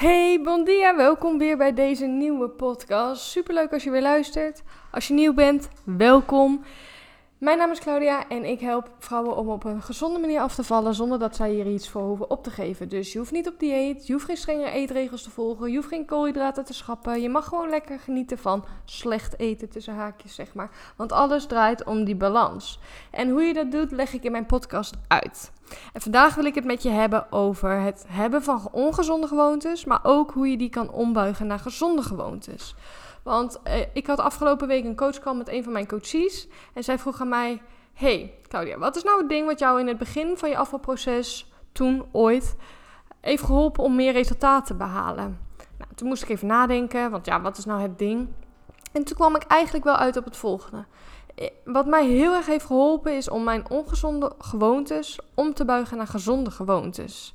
Hey, 0.00 0.40
bon 0.42 0.64
dia. 0.64 0.96
Welkom 0.96 1.38
weer 1.38 1.56
bij 1.56 1.74
deze 1.74 2.06
nieuwe 2.06 2.48
podcast. 2.48 3.22
Superleuk 3.22 3.72
als 3.72 3.84
je 3.84 3.90
weer 3.90 4.02
luistert. 4.02 4.62
Als 4.90 5.08
je 5.08 5.14
nieuw 5.14 5.34
bent, 5.34 5.68
welkom. 5.84 6.64
Mijn 7.40 7.58
naam 7.58 7.70
is 7.70 7.78
Claudia 7.78 8.28
en 8.28 8.44
ik 8.44 8.60
help 8.60 8.90
vrouwen 8.98 9.36
om 9.36 9.48
op 9.48 9.64
een 9.64 9.82
gezonde 9.82 10.18
manier 10.18 10.40
af 10.40 10.54
te 10.54 10.64
vallen 10.64 10.94
zonder 10.94 11.18
dat 11.18 11.36
zij 11.36 11.50
hier 11.50 11.66
iets 11.66 11.88
voor 11.88 12.02
hoeven 12.02 12.30
op 12.30 12.44
te 12.44 12.50
geven. 12.50 12.88
Dus 12.88 13.12
je 13.12 13.18
hoeft 13.18 13.32
niet 13.32 13.48
op 13.48 13.58
dieet, 13.58 14.06
je 14.06 14.12
hoeft 14.12 14.24
geen 14.24 14.36
strenge 14.36 14.70
eetregels 14.70 15.22
te 15.22 15.30
volgen, 15.30 15.70
je 15.70 15.76
hoeft 15.76 15.88
geen 15.88 16.06
koolhydraten 16.06 16.64
te 16.64 16.72
schappen. 16.72 17.20
Je 17.20 17.28
mag 17.28 17.44
gewoon 17.44 17.68
lekker 17.68 17.98
genieten 17.98 18.38
van 18.38 18.64
slecht 18.84 19.38
eten 19.38 19.68
tussen 19.68 19.94
haakjes, 19.94 20.34
zeg 20.34 20.54
maar. 20.54 20.70
Want 20.96 21.12
alles 21.12 21.46
draait 21.46 21.84
om 21.84 22.04
die 22.04 22.16
balans. 22.16 22.80
En 23.10 23.30
hoe 23.30 23.42
je 23.42 23.54
dat 23.54 23.70
doet, 23.70 23.90
leg 23.90 24.12
ik 24.12 24.24
in 24.24 24.32
mijn 24.32 24.46
podcast 24.46 24.94
uit. 25.08 25.52
En 25.92 26.00
vandaag 26.00 26.34
wil 26.34 26.44
ik 26.44 26.54
het 26.54 26.64
met 26.64 26.82
je 26.82 26.90
hebben 26.90 27.32
over 27.32 27.80
het 27.80 28.04
hebben 28.08 28.42
van 28.42 28.68
ongezonde 28.72 29.26
gewoontes, 29.26 29.84
maar 29.84 30.00
ook 30.02 30.30
hoe 30.30 30.50
je 30.50 30.56
die 30.56 30.70
kan 30.70 30.90
ombuigen 30.90 31.46
naar 31.46 31.58
gezonde 31.58 32.02
gewoontes. 32.02 32.74
Want 33.22 33.62
eh, 33.62 33.80
ik 33.92 34.06
had 34.06 34.18
afgelopen 34.18 34.68
week 34.68 34.84
een 34.84 34.96
coachcall 34.96 35.34
met 35.34 35.48
een 35.48 35.62
van 35.62 35.72
mijn 35.72 35.86
coaches. 35.86 36.48
En 36.74 36.84
zij 36.84 36.98
vroeg 36.98 37.20
aan 37.20 37.28
mij: 37.28 37.62
Hey 37.92 38.34
Claudia, 38.48 38.78
wat 38.78 38.96
is 38.96 39.02
nou 39.02 39.18
het 39.18 39.28
ding 39.28 39.46
wat 39.46 39.58
jou 39.58 39.80
in 39.80 39.86
het 39.86 39.98
begin 39.98 40.36
van 40.36 40.48
je 40.48 40.56
afvalproces, 40.56 41.52
toen 41.72 42.04
ooit, 42.12 42.56
heeft 43.20 43.42
geholpen 43.42 43.84
om 43.84 43.94
meer 43.94 44.12
resultaat 44.12 44.66
te 44.66 44.74
behalen? 44.74 45.38
Nou, 45.78 45.90
toen 45.94 46.08
moest 46.08 46.22
ik 46.22 46.28
even 46.28 46.46
nadenken, 46.46 47.10
want 47.10 47.26
ja, 47.26 47.40
wat 47.40 47.58
is 47.58 47.64
nou 47.64 47.80
het 47.80 47.98
ding? 47.98 48.28
En 48.92 49.04
toen 49.04 49.16
kwam 49.16 49.36
ik 49.36 49.42
eigenlijk 49.42 49.84
wel 49.84 49.96
uit 49.96 50.16
op 50.16 50.24
het 50.24 50.36
volgende. 50.36 50.84
Eh, 51.34 51.48
wat 51.64 51.86
mij 51.86 52.06
heel 52.06 52.34
erg 52.34 52.46
heeft 52.46 52.64
geholpen 52.64 53.16
is 53.16 53.28
om 53.28 53.44
mijn 53.44 53.70
ongezonde 53.70 54.32
gewoontes 54.38 55.18
om 55.34 55.54
te 55.54 55.64
buigen 55.64 55.96
naar 55.96 56.06
gezonde 56.06 56.50
gewoontes. 56.50 57.34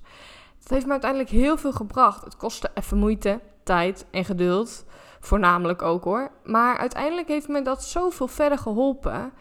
Dat 0.59 0.69
heeft 0.69 0.85
me 0.85 0.91
uiteindelijk 0.91 1.29
heel 1.29 1.57
veel 1.57 1.71
gebracht. 1.71 2.23
Het 2.23 2.37
kostte 2.37 2.71
even 2.73 2.97
moeite, 2.97 3.39
tijd 3.63 4.05
en 4.11 4.25
geduld. 4.25 4.85
Voornamelijk 5.25 5.81
ook 5.81 6.03
hoor. 6.03 6.31
Maar 6.43 6.77
uiteindelijk 6.77 7.27
heeft 7.27 7.47
me 7.47 7.61
dat 7.61 7.83
zoveel 7.83 8.27
verder 8.27 8.57
geholpen. 8.57 9.31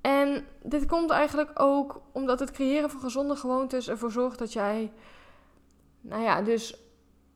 En 0.00 0.44
dit 0.62 0.86
komt 0.86 1.10
eigenlijk 1.10 1.50
ook 1.54 2.00
omdat 2.12 2.40
het 2.40 2.50
creëren 2.50 2.90
van 2.90 3.00
gezonde 3.00 3.36
gewoontes 3.36 3.88
ervoor 3.88 4.10
zorgt 4.10 4.38
dat 4.38 4.52
jij, 4.52 4.92
nou 6.00 6.22
ja, 6.22 6.42
dus 6.42 6.76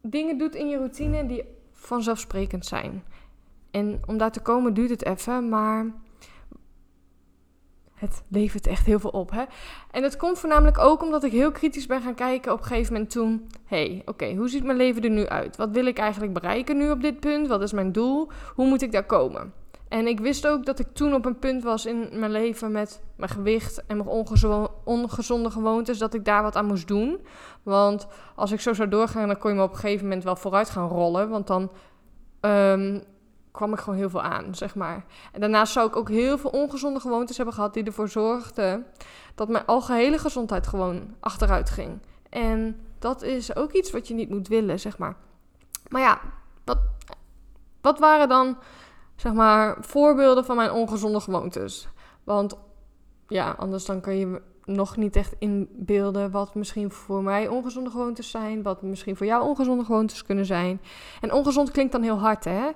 dingen 0.03 0.39
doet 0.39 0.55
in 0.55 0.69
je 0.69 0.77
routine 0.77 1.27
die 1.27 1.45
vanzelfsprekend 1.73 2.67
zijn. 2.67 3.05
En 3.71 4.01
om 4.07 4.19
daar 4.19 4.33
te 4.33 4.43
komen 4.43 4.75
duurt 4.75 4.91
het 4.91 5.05
even, 5.05 5.49
maar 5.49 5.87
het 7.99 8.23
levert 8.29 8.67
echt 8.67 8.87
heel 8.87 8.99
veel 8.99 9.11
op. 9.11 9.31
Hè? 9.31 9.45
En 9.91 10.03
dat 10.03 10.17
komt 10.17 10.39
voornamelijk 10.39 10.79
ook 10.79 11.03
omdat 11.03 11.25
ik 11.25 11.33
heel 11.33 11.53
kritisch 11.53 11.87
ben 11.87 12.01
gaan 12.01 12.15
kijken 12.15 12.53
op 12.53 12.59
een 12.59 12.65
gegeven 12.65 12.93
moment 12.93 13.11
toen. 13.11 13.47
hey, 13.65 14.03
oké, 14.05 14.35
hoe 14.35 14.49
ziet 14.49 14.65
mijn 14.65 14.77
leven 14.77 15.03
er 15.03 15.11
nu 15.11 15.27
uit? 15.27 15.57
Wat 15.57 15.71
wil 15.71 15.87
ik 15.87 15.99
eigenlijk 15.99 16.33
bereiken 16.33 16.77
nu 16.77 16.91
op 16.91 17.01
dit 17.01 17.21
punt? 17.21 17.47
Wat 17.49 17.63
is 17.63 17.73
mijn 17.73 17.93
doel? 17.93 18.29
Hoe 18.55 18.67
moet 18.67 18.83
ik 18.83 18.93
daar 18.93 19.07
komen? 19.07 19.53
En 19.89 20.07
ik 20.07 20.21
wist 20.21 20.47
ook 20.47 20.67
dat 20.67 20.79
ik 20.79 20.87
toen 20.93 21.15
op 21.15 21.25
een 21.25 21.39
punt 21.39 21.63
was 21.63 21.87
in 21.87 22.09
mijn 22.13 22.31
leven 22.31 22.73
met 22.73 23.03
mijn 23.17 23.31
gewicht 23.31 23.87
en 23.87 23.97
mijn 23.97 24.09
ongezonde 24.85 25.51
gewoontes, 25.51 25.99
dat 25.99 26.15
ik 26.15 26.25
daar 26.25 26.43
wat 26.43 26.57
aan 26.57 26.67
moest 26.67 26.89
doen. 26.89 27.19
Want 27.63 28.07
als 28.35 28.53
ik 28.53 28.61
zo 28.61 28.73
zou 28.73 28.89
doorgaan, 28.89 29.27
dan 29.27 29.39
kon 29.39 29.51
je 29.51 29.57
me 29.57 29.63
op 29.63 29.73
een 29.73 29.79
gegeven 29.79 30.07
moment 30.07 30.25
wel 30.25 30.37
vooruit 30.37 30.71
gaan 30.71 30.89
rollen. 30.89 31.29
Want 31.29 31.47
dan 31.47 31.71
um, 32.41 33.03
kwam 33.59 33.73
ik 33.73 33.79
gewoon 33.79 33.99
heel 33.99 34.11
veel 34.11 34.23
aan, 34.23 34.55
zeg 34.55 34.75
maar. 34.75 35.05
En 35.33 35.41
daarnaast 35.41 35.73
zou 35.73 35.89
ik 35.89 35.97
ook 35.97 36.09
heel 36.09 36.39
veel 36.39 36.51
ongezonde 36.51 37.01
gewoontes 37.01 37.37
hebben 37.37 37.55
gehad 37.55 37.75
die 37.75 37.85
ervoor 37.85 38.09
zorgden 38.09 38.87
dat 39.35 39.49
mijn 39.49 39.67
algehele 39.67 40.19
gezondheid 40.19 40.67
gewoon 40.67 41.15
achteruit 41.21 41.71
ging. 41.71 41.99
En 42.31 42.81
dat 42.99 43.23
is 43.23 43.57
ook 43.57 43.73
iets 43.73 43.91
wat 43.91 44.09
je 44.09 44.15
niet 44.15 44.29
moet 44.31 44.49
willen, 44.49 44.81
zeg 44.81 44.99
maar. 44.99 45.17
Maar 45.89 46.01
ja, 46.01 46.21
wat, 46.65 46.79
wat 47.81 47.99
waren 47.99 48.29
dan, 48.29 48.59
zeg 49.17 49.33
maar, 49.33 49.77
voorbeelden 49.81 50.45
van 50.45 50.57
mijn 50.57 50.73
ongezonde 50.73 51.21
gewoontes? 51.21 51.89
Want 52.25 52.59
ja, 53.29 53.55
anders 53.59 53.85
dan 53.85 54.01
kan 54.01 54.17
je 54.17 54.43
nog 54.69 54.97
niet 54.97 55.17
echt 55.17 55.35
inbeelden 55.39 56.31
wat 56.31 56.55
misschien 56.55 56.91
voor 56.91 57.23
mij 57.23 57.49
ongezonde 57.49 57.91
gewoontes 57.91 58.31
zijn, 58.31 58.63
wat 58.63 58.83
misschien 58.83 59.17
voor 59.17 59.27
jou 59.27 59.49
ongezonde 59.49 59.85
gewoontes 59.85 60.25
kunnen 60.25 60.47
zijn. 60.47 60.81
En 61.21 61.33
ongezond 61.33 61.71
klinkt 61.71 61.93
dan 61.93 62.03
heel 62.03 62.19
hard, 62.19 62.45
hè? 62.45 62.71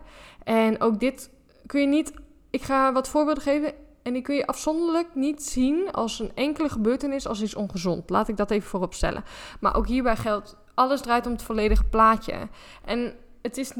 En 0.44 0.80
ook 0.80 1.00
dit 1.00 1.30
kun 1.66 1.80
je 1.80 1.86
niet. 1.86 2.12
Ik 2.50 2.62
ga 2.62 2.92
wat 2.92 3.08
voorbeelden 3.08 3.42
geven. 3.42 3.72
En 4.02 4.12
die 4.12 4.22
kun 4.22 4.34
je 4.34 4.46
afzonderlijk 4.46 5.14
niet 5.14 5.42
zien 5.42 5.92
als 5.92 6.18
een 6.18 6.30
enkele 6.34 6.68
gebeurtenis 6.68 7.26
als 7.26 7.42
iets 7.42 7.54
ongezond. 7.54 8.10
Laat 8.10 8.28
ik 8.28 8.36
dat 8.36 8.50
even 8.50 8.68
voorop 8.68 8.94
stellen. 8.94 9.24
Maar 9.60 9.76
ook 9.76 9.86
hierbij 9.86 10.16
geldt, 10.16 10.56
alles 10.74 11.00
draait 11.00 11.26
om 11.26 11.32
het 11.32 11.42
volledige 11.42 11.84
plaatje. 11.84 12.48
En 12.84 13.14
het 13.42 13.56
is, 13.58 13.72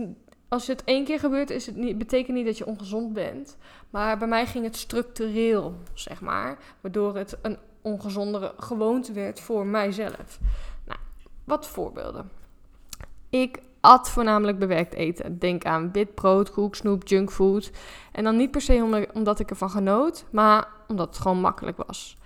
als 0.49 0.67
het 0.67 0.85
één 0.85 1.05
keer 1.05 1.19
gebeurt, 1.19 1.51
is 1.51 1.67
het 1.67 1.77
niet, 1.77 1.99
betekent 1.99 2.37
niet 2.37 2.47
dat 2.47 2.59
je 2.59 2.67
ongezond 2.67 3.13
bent. 3.13 3.57
Maar 3.91 4.19
bij 4.19 4.29
mij 4.29 4.47
ging 4.47 4.65
het 4.65 4.77
structureel, 4.77 5.75
zeg 5.95 6.21
maar. 6.21 6.59
Waardoor 6.81 7.17
het 7.17 7.39
een 7.43 7.59
ongezondere 7.83 8.55
gewoonte 8.57 9.13
werd 9.13 9.41
voor 9.41 9.67
mijzelf. 9.67 10.39
Nou, 10.87 10.99
wat 11.45 11.67
voorbeelden. 11.67 12.31
Ik 13.31 13.63
at 13.81 14.11
voornamelijk 14.11 14.59
bewerkt 14.59 14.95
eten. 14.95 15.39
Denk 15.39 15.65
aan 15.65 15.93
wit 15.93 16.15
brood, 16.15 16.51
koek, 16.51 16.75
snoep, 16.75 17.07
junkfood. 17.07 17.71
En 18.13 18.25
dan 18.25 18.37
niet 18.37 18.51
per 18.51 18.61
se 18.61 19.07
omdat 19.13 19.39
ik 19.39 19.51
ervan 19.51 19.71
genoot, 19.71 20.25
maar 20.31 20.69
omdat 20.89 21.07
het 21.07 21.19
gewoon 21.19 21.41
makkelijk 21.41 21.77
was. 21.87 22.17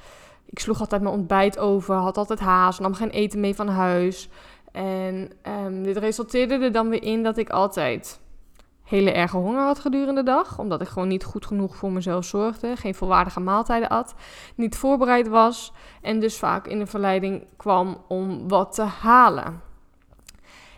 Ik 0.46 0.58
sloeg 0.58 0.80
altijd 0.80 1.02
mijn 1.02 1.14
ontbijt 1.14 1.58
over, 1.58 1.94
had 1.94 2.16
altijd 2.16 2.40
haast, 2.40 2.80
nam 2.80 2.94
geen 2.94 3.10
eten 3.10 3.40
mee 3.40 3.54
van 3.54 3.68
huis. 3.68 4.28
En 4.72 5.30
um, 5.64 5.82
dit 5.82 5.96
resulteerde 5.96 6.54
er 6.54 6.72
dan 6.72 6.88
weer 6.88 7.02
in 7.02 7.22
dat 7.22 7.36
ik 7.36 7.50
altijd 7.50 8.20
hele 8.86 9.12
erge 9.12 9.36
honger 9.36 9.62
had 9.62 9.78
gedurende 9.78 10.22
de 10.22 10.30
dag. 10.30 10.58
Omdat 10.58 10.80
ik 10.80 10.88
gewoon 10.88 11.08
niet 11.08 11.24
goed 11.24 11.46
genoeg 11.46 11.76
voor 11.76 11.92
mezelf 11.92 12.24
zorgde. 12.24 12.76
Geen 12.76 12.94
volwaardige 12.94 13.40
maaltijden 13.40 13.88
at. 13.88 14.14
Niet 14.54 14.76
voorbereid 14.76 15.28
was. 15.28 15.72
En 16.02 16.20
dus 16.20 16.38
vaak 16.38 16.66
in 16.66 16.78
de 16.78 16.86
verleiding 16.86 17.44
kwam 17.56 18.02
om 18.08 18.48
wat 18.48 18.74
te 18.74 18.82
halen. 18.82 19.60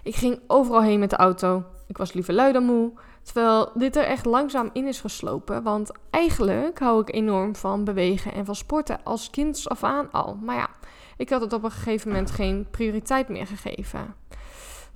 Ik 0.02 0.14
ging 0.14 0.40
overal 0.46 0.82
heen 0.82 0.98
met 0.98 1.10
de 1.10 1.16
auto. 1.16 1.64
Ik 1.86 1.98
was 1.98 2.12
liever 2.12 2.34
lui 2.34 2.52
dan 2.52 2.64
moe. 2.64 2.92
Terwijl 3.22 3.70
dit 3.74 3.96
er 3.96 4.04
echt 4.04 4.24
langzaam 4.24 4.70
in 4.72 4.86
is 4.86 5.00
geslopen. 5.00 5.62
Want 5.62 5.92
eigenlijk 6.10 6.78
hou 6.78 7.00
ik 7.00 7.14
enorm 7.14 7.56
van 7.56 7.84
bewegen 7.84 8.32
en 8.32 8.44
van 8.44 8.54
sporten. 8.54 8.98
Als 9.04 9.30
kind 9.30 9.68
af 9.68 9.84
aan 9.84 10.12
al. 10.12 10.38
Maar 10.42 10.56
ja, 10.56 10.68
ik 11.16 11.30
had 11.30 11.40
het 11.40 11.52
op 11.52 11.64
een 11.64 11.70
gegeven 11.70 12.08
moment 12.08 12.30
geen 12.30 12.66
prioriteit 12.70 13.28
meer 13.28 13.46
gegeven. 13.46 14.14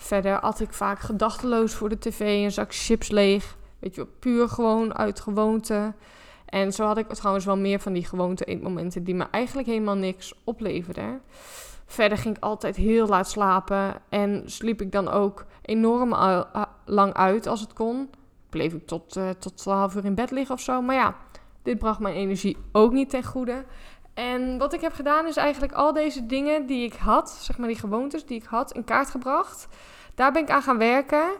Verder 0.02 0.40
at 0.40 0.60
ik 0.60 0.72
vaak 0.72 1.00
gedachteloos 1.00 1.74
voor 1.74 1.88
de 1.88 1.98
tv 1.98 2.20
een 2.20 2.52
zak 2.52 2.74
chips 2.74 3.10
leeg. 3.10 3.56
Weet 3.78 3.94
je, 3.94 4.06
puur 4.06 4.48
gewoon 4.48 4.94
uit 4.94 5.20
gewoonte. 5.20 5.94
En 6.46 6.72
zo 6.72 6.86
had 6.86 6.98
ik 6.98 7.08
trouwens 7.08 7.44
wel 7.44 7.56
meer 7.56 7.80
van 7.80 7.92
die 7.92 8.04
gewoonte 8.04 8.44
eetmomenten 8.44 9.04
die 9.04 9.14
me 9.14 9.26
eigenlijk 9.30 9.68
helemaal 9.68 9.96
niks 9.96 10.34
opleverden. 10.44 11.20
Verder 11.86 12.18
ging 12.18 12.36
ik 12.36 12.42
altijd 12.42 12.76
heel 12.76 13.06
laat 13.06 13.30
slapen 13.30 13.94
en 14.08 14.42
sliep 14.46 14.80
ik 14.80 14.92
dan 14.92 15.08
ook 15.08 15.44
enorm 15.62 16.14
lang 16.84 17.12
uit 17.12 17.46
als 17.46 17.60
het 17.60 17.72
kon. 17.72 18.10
Bleef 18.50 18.72
ik 18.72 18.86
tot, 18.86 19.16
uh, 19.16 19.28
tot 19.30 19.56
12 19.56 19.94
uur 19.94 20.04
in 20.04 20.14
bed 20.14 20.30
liggen 20.30 20.54
of 20.54 20.60
zo. 20.60 20.82
Maar 20.82 20.94
ja, 20.94 21.16
dit 21.62 21.78
bracht 21.78 22.00
mijn 22.00 22.14
energie 22.14 22.56
ook 22.72 22.92
niet 22.92 23.10
ten 23.10 23.24
goede. 23.24 23.64
En 24.14 24.58
wat 24.58 24.72
ik 24.72 24.80
heb 24.80 24.92
gedaan 24.92 25.26
is 25.26 25.36
eigenlijk 25.36 25.72
al 25.72 25.92
deze 25.92 26.26
dingen 26.26 26.66
die 26.66 26.84
ik 26.84 26.94
had, 26.94 27.30
zeg 27.30 27.58
maar 27.58 27.68
die 27.68 27.78
gewoontes 27.78 28.26
die 28.26 28.38
ik 28.38 28.44
had, 28.44 28.72
in 28.72 28.84
kaart 28.84 29.10
gebracht. 29.10 29.68
Daar 30.14 30.32
ben 30.32 30.42
ik 30.42 30.50
aan 30.50 30.62
gaan 30.62 30.78
werken. 30.78 31.30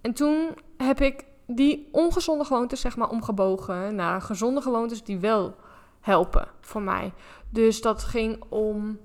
En 0.00 0.12
toen 0.12 0.48
heb 0.76 1.00
ik 1.00 1.24
die 1.46 1.88
ongezonde 1.92 2.44
gewoontes 2.44 2.80
zeg 2.80 2.96
maar 2.96 3.08
omgebogen 3.08 3.94
naar 3.94 4.22
gezonde 4.22 4.60
gewoontes 4.60 5.04
die 5.04 5.18
wel 5.18 5.56
helpen 6.00 6.48
voor 6.60 6.82
mij. 6.82 7.12
Dus 7.50 7.80
dat 7.80 8.04
ging 8.04 8.42
om 8.48 8.98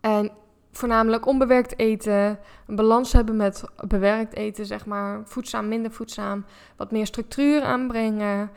en 0.00 0.30
voornamelijk 0.72 1.26
onbewerkt 1.26 1.78
eten, 1.78 2.38
een 2.66 2.76
balans 2.76 3.12
hebben 3.12 3.36
met 3.36 3.64
bewerkt 3.88 4.34
eten, 4.34 4.66
zeg 4.66 4.86
maar, 4.86 5.20
voedzaam, 5.24 5.68
minder 5.68 5.90
voedzaam, 5.90 6.44
wat 6.76 6.90
meer 6.90 7.06
structuur 7.06 7.62
aanbrengen, 7.62 8.50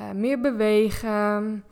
uh, 0.00 0.10
meer 0.10 0.40
bewegen, 0.40 1.64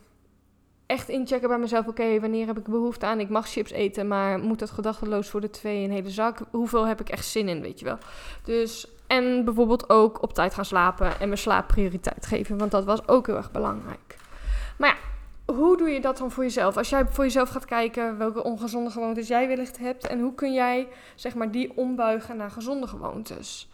echt 0.87 1.09
inchecken 1.09 1.49
bij 1.49 1.57
mezelf, 1.57 1.87
oké, 1.87 2.19
wanneer 2.19 2.47
heb 2.47 2.57
ik 2.57 2.63
behoefte 2.63 3.05
aan, 3.05 3.19
ik 3.19 3.29
mag 3.29 3.49
chips 3.49 3.71
eten, 3.71 4.07
maar 4.07 4.39
moet 4.39 4.59
dat 4.59 4.69
gedachteloos 4.69 5.29
voor 5.29 5.41
de 5.41 5.49
twee 5.49 5.83
een 5.83 5.91
hele 5.91 6.09
zak, 6.09 6.39
hoeveel 6.51 6.87
heb 6.87 7.01
ik 7.01 7.09
echt 7.09 7.25
zin 7.25 7.49
in, 7.49 7.61
weet 7.61 7.79
je 7.79 7.85
wel. 7.85 7.97
Dus, 8.43 8.87
en 9.07 9.45
bijvoorbeeld 9.45 9.89
ook 9.89 10.21
op 10.21 10.33
tijd 10.33 10.53
gaan 10.53 10.65
slapen 10.65 11.19
en 11.19 11.27
mijn 11.27 11.37
slaap 11.37 11.67
prioriteit 11.67 12.25
geven, 12.25 12.57
want 12.57 12.71
dat 12.71 12.85
was 12.85 13.07
ook 13.07 13.25
heel 13.27 13.35
erg 13.35 13.51
belangrijk. 13.51 14.17
Maar 14.77 14.89
ja, 14.89 15.53
hoe 15.53 15.77
doe 15.77 15.89
je 15.89 16.01
dat 16.01 16.17
dan 16.17 16.31
voor 16.31 16.43
jezelf? 16.43 16.77
Als 16.77 16.89
jij 16.89 17.05
voor 17.05 17.23
jezelf 17.23 17.49
gaat 17.49 17.65
kijken 17.65 18.17
welke 18.17 18.43
ongezonde 18.43 18.89
gewoontes 18.89 19.27
jij 19.27 19.47
wellicht 19.47 19.77
hebt 19.77 20.07
en 20.07 20.19
hoe 20.19 20.33
kun 20.33 20.53
jij 20.53 20.87
zeg 21.15 21.35
maar 21.35 21.51
die 21.51 21.77
ombuigen 21.77 22.37
naar 22.37 22.51
gezonde 22.51 22.87
gewoontes? 22.87 23.69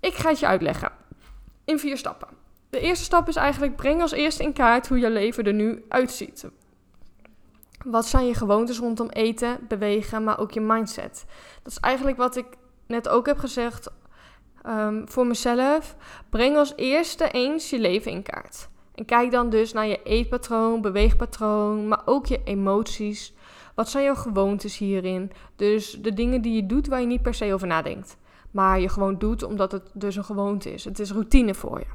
Ik 0.00 0.14
ga 0.14 0.28
het 0.28 0.38
je 0.38 0.46
uitleggen 0.46 0.90
in 1.64 1.78
vier 1.78 1.96
stappen. 1.96 2.28
De 2.70 2.80
eerste 2.80 3.04
stap 3.04 3.28
is 3.28 3.36
eigenlijk 3.36 3.76
breng 3.76 4.00
als 4.00 4.12
eerste 4.12 4.42
in 4.42 4.52
kaart 4.52 4.88
hoe 4.88 4.98
je 4.98 5.10
leven 5.10 5.44
er 5.44 5.54
nu 5.54 5.84
uitziet. 5.88 6.46
Wat 7.84 8.06
zijn 8.06 8.26
je 8.26 8.34
gewoontes 8.34 8.78
rondom 8.78 9.08
eten, 9.08 9.58
bewegen, 9.68 10.24
maar 10.24 10.38
ook 10.38 10.50
je 10.50 10.60
mindset? 10.60 11.24
Dat 11.62 11.72
is 11.72 11.78
eigenlijk 11.78 12.16
wat 12.16 12.36
ik 12.36 12.46
net 12.86 13.08
ook 13.08 13.26
heb 13.26 13.38
gezegd, 13.38 13.90
ehm, 14.62 15.06
voor 15.06 15.26
mezelf, 15.26 15.96
breng 16.30 16.56
als 16.56 16.72
eerste 16.76 17.30
eens 17.30 17.70
je 17.70 17.78
leven 17.78 18.12
in 18.12 18.22
kaart. 18.22 18.68
En 18.94 19.04
kijk 19.04 19.30
dan 19.30 19.50
dus 19.50 19.72
naar 19.72 19.86
je 19.86 20.02
eetpatroon, 20.02 20.80
beweegpatroon, 20.80 21.88
maar 21.88 22.02
ook 22.04 22.26
je 22.26 22.40
emoties. 22.44 23.34
Wat 23.74 23.88
zijn 23.88 24.04
jouw 24.04 24.14
gewoontes 24.14 24.78
hierin? 24.78 25.32
Dus 25.56 25.90
de 25.90 26.14
dingen 26.14 26.42
die 26.42 26.54
je 26.54 26.66
doet 26.66 26.86
waar 26.86 27.00
je 27.00 27.06
niet 27.06 27.22
per 27.22 27.34
se 27.34 27.52
over 27.52 27.66
nadenkt. 27.66 28.16
Maar 28.50 28.80
je 28.80 28.88
gewoon 28.88 29.18
doet 29.18 29.42
omdat 29.42 29.72
het 29.72 29.90
dus 29.92 30.16
een 30.16 30.24
gewoonte 30.24 30.72
is. 30.72 30.84
Het 30.84 30.98
is 30.98 31.12
routine 31.12 31.54
voor 31.54 31.78
je. 31.78 31.86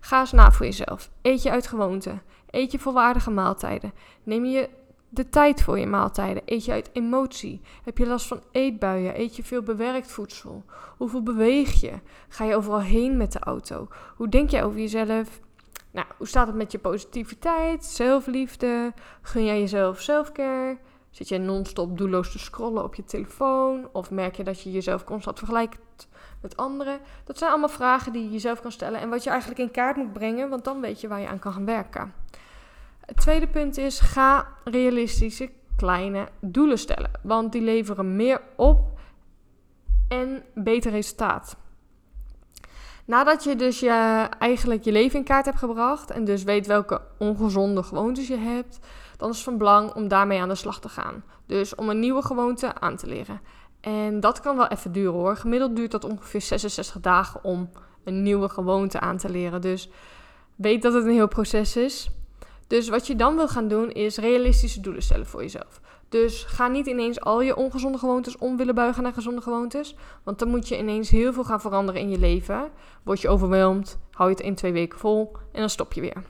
Ga 0.00 0.20
eens 0.20 0.32
na 0.32 0.52
voor 0.52 0.66
jezelf. 0.66 1.10
Eet 1.22 1.42
je 1.42 1.50
uit 1.50 1.66
gewoonte. 1.66 2.18
Eet 2.50 2.72
je 2.72 2.78
volwaardige 2.78 3.30
maaltijden. 3.30 3.92
Neem 4.22 4.44
je 4.44 4.68
de 5.08 5.28
tijd 5.28 5.62
voor 5.62 5.78
je 5.78 5.86
maaltijden. 5.86 6.42
Eet 6.44 6.64
je 6.64 6.72
uit 6.72 6.90
emotie? 6.92 7.60
Heb 7.84 7.98
je 7.98 8.06
last 8.06 8.26
van 8.26 8.42
eetbuien? 8.52 9.20
Eet 9.20 9.36
je 9.36 9.42
veel 9.42 9.62
bewerkt 9.62 10.12
voedsel? 10.12 10.64
Hoeveel 10.96 11.22
beweeg 11.22 11.80
je? 11.80 11.92
Ga 12.28 12.44
je 12.44 12.56
overal 12.56 12.80
heen 12.80 13.16
met 13.16 13.32
de 13.32 13.38
auto? 13.38 13.88
Hoe 14.16 14.28
denk 14.28 14.50
jij 14.50 14.64
over 14.64 14.78
jezelf? 14.78 15.40
Nou, 15.90 16.06
hoe 16.16 16.28
staat 16.28 16.46
het 16.46 16.56
met 16.56 16.72
je 16.72 16.78
positiviteit, 16.78 17.84
zelfliefde? 17.84 18.92
Gun 19.22 19.44
jij 19.44 19.58
jezelf 19.60 20.00
zelfcare? 20.00 20.78
Zit 21.10 21.28
je 21.28 21.38
non-stop 21.38 21.98
doelloos 21.98 22.32
te 22.32 22.38
scrollen 22.38 22.84
op 22.84 22.94
je 22.94 23.04
telefoon? 23.04 23.88
Of 23.92 24.10
merk 24.10 24.36
je 24.36 24.44
dat 24.44 24.62
je 24.62 24.70
jezelf 24.70 25.04
constant 25.04 25.38
vergelijkt 25.38 26.08
met 26.40 26.56
anderen? 26.56 27.00
Dat 27.24 27.38
zijn 27.38 27.50
allemaal 27.50 27.68
vragen 27.68 28.12
die 28.12 28.22
je 28.22 28.30
jezelf 28.30 28.60
kan 28.60 28.72
stellen 28.72 29.00
en 29.00 29.08
wat 29.08 29.24
je 29.24 29.30
eigenlijk 29.30 29.60
in 29.60 29.70
kaart 29.70 29.96
moet 29.96 30.12
brengen, 30.12 30.48
want 30.48 30.64
dan 30.64 30.80
weet 30.80 31.00
je 31.00 31.08
waar 31.08 31.20
je 31.20 31.28
aan 31.28 31.38
kan 31.38 31.52
gaan 31.52 31.64
werken. 31.64 32.12
Het 33.00 33.16
tweede 33.16 33.48
punt 33.48 33.76
is: 33.76 34.00
ga 34.00 34.48
realistische 34.64 35.50
kleine 35.76 36.28
doelen 36.40 36.78
stellen, 36.78 37.10
want 37.22 37.52
die 37.52 37.62
leveren 37.62 38.16
meer 38.16 38.40
op 38.56 38.80
en 40.08 40.44
beter 40.54 40.90
resultaat. 40.90 41.56
Nadat 43.04 43.44
je 43.44 43.56
dus 43.56 43.80
je, 43.80 44.26
eigenlijk 44.38 44.84
je 44.84 44.92
leven 44.92 45.18
in 45.18 45.24
kaart 45.24 45.44
hebt 45.44 45.58
gebracht 45.58 46.10
en 46.10 46.24
dus 46.24 46.42
weet 46.42 46.66
welke 46.66 47.00
ongezonde 47.18 47.82
gewoontes 47.82 48.28
je 48.28 48.36
hebt, 48.36 48.78
dan 49.18 49.30
is 49.30 49.34
het 49.34 49.44
van 49.44 49.58
belang 49.58 49.94
om 49.94 50.08
daarmee 50.08 50.40
aan 50.40 50.48
de 50.48 50.54
slag 50.54 50.80
te 50.80 50.88
gaan. 50.88 51.24
Dus 51.46 51.74
om 51.74 51.88
een 51.88 52.00
nieuwe 52.00 52.22
gewoonte 52.22 52.80
aan 52.80 52.96
te 52.96 53.06
leren. 53.06 53.40
En 53.80 54.20
dat 54.20 54.40
kan 54.40 54.56
wel 54.56 54.66
even 54.66 54.92
duren 54.92 55.12
hoor. 55.12 55.36
Gemiddeld 55.36 55.76
duurt 55.76 55.90
dat 55.90 56.04
ongeveer 56.04 56.40
66 56.40 57.00
dagen 57.00 57.44
om 57.44 57.70
een 58.04 58.22
nieuwe 58.22 58.48
gewoonte 58.48 59.00
aan 59.00 59.16
te 59.16 59.30
leren. 59.30 59.60
Dus 59.60 59.90
weet 60.56 60.82
dat 60.82 60.92
het 60.92 61.04
een 61.04 61.10
heel 61.10 61.28
proces 61.28 61.76
is. 61.76 62.10
Dus 62.66 62.88
wat 62.88 63.06
je 63.06 63.16
dan 63.16 63.36
wil 63.36 63.48
gaan 63.48 63.68
doen 63.68 63.90
is 63.90 64.16
realistische 64.16 64.80
doelen 64.80 65.02
stellen 65.02 65.26
voor 65.26 65.42
jezelf. 65.42 65.80
Dus 66.08 66.44
ga 66.44 66.68
niet 66.68 66.86
ineens 66.86 67.20
al 67.20 67.40
je 67.40 67.56
ongezonde 67.56 67.98
gewoontes 67.98 68.36
om 68.36 68.56
willen 68.56 68.74
buigen 68.74 69.02
naar 69.02 69.12
gezonde 69.12 69.40
gewoontes. 69.40 69.94
Want 70.22 70.38
dan 70.38 70.48
moet 70.48 70.68
je 70.68 70.78
ineens 70.78 71.10
heel 71.10 71.32
veel 71.32 71.44
gaan 71.44 71.60
veranderen 71.60 72.00
in 72.00 72.10
je 72.10 72.18
leven. 72.18 72.70
Word 73.02 73.20
je 73.20 73.28
overweldigd, 73.28 73.98
hou 74.10 74.30
je 74.30 74.36
het 74.36 74.44
in 74.44 74.54
twee 74.54 74.72
weken 74.72 74.98
vol 74.98 75.32
en 75.52 75.60
dan 75.60 75.70
stop 75.70 75.92
je 75.92 76.00
weer. 76.00 76.22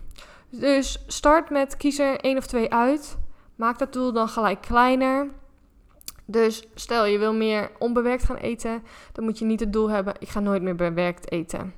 Dus 0.50 1.04
start 1.06 1.50
met 1.50 1.76
kies 1.76 1.98
er 1.98 2.20
één 2.20 2.36
of 2.36 2.46
twee 2.46 2.72
uit. 2.72 3.18
Maak 3.54 3.78
dat 3.78 3.92
doel 3.92 4.12
dan 4.12 4.28
gelijk 4.28 4.60
kleiner. 4.60 5.28
Dus 6.24 6.68
stel 6.74 7.04
je 7.04 7.18
wil 7.18 7.34
meer 7.34 7.70
onbewerkt 7.78 8.24
gaan 8.24 8.36
eten, 8.36 8.82
dan 9.12 9.24
moet 9.24 9.38
je 9.38 9.44
niet 9.44 9.60
het 9.60 9.72
doel 9.72 9.90
hebben: 9.90 10.14
ik 10.18 10.28
ga 10.28 10.40
nooit 10.40 10.62
meer 10.62 10.74
bewerkt 10.74 11.30
eten. 11.30 11.74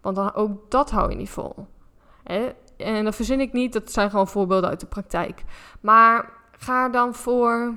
Want 0.00 0.16
dan 0.16 0.34
ook 0.34 0.70
dat 0.70 0.90
hou 0.90 1.10
je 1.10 1.16
niet 1.16 1.30
vol. 1.30 1.66
En 2.76 3.04
dat 3.04 3.14
verzin 3.14 3.40
ik 3.40 3.52
niet, 3.52 3.72
dat 3.72 3.92
zijn 3.92 4.10
gewoon 4.10 4.28
voorbeelden 4.28 4.70
uit 4.70 4.80
de 4.80 4.86
praktijk. 4.86 5.42
Maar 5.80 6.32
ga 6.58 6.88
dan 6.88 7.14
voor 7.14 7.74